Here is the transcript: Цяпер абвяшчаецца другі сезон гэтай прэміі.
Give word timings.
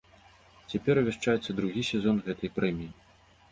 Цяпер 0.73 1.01
абвяшчаецца 1.01 1.55
другі 1.61 1.81
сезон 1.91 2.25
гэтай 2.31 2.53
прэміі. 2.59 2.93